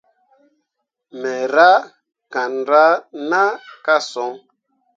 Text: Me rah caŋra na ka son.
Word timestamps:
Me 1.19 1.33
rah 1.53 1.79
caŋra 2.33 2.85
na 3.29 3.43
ka 3.85 3.95
son. 4.11 4.33